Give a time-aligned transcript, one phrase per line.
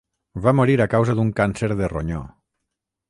[0.45, 2.27] Va morir a causa d'un càncer de ronyó.